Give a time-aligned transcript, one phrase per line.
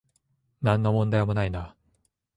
[0.63, 1.75] なんの問題もないな